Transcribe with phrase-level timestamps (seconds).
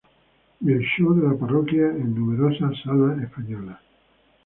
[0.61, 3.77] Y "El Show de la Parroquia" en numerosas salas españolas.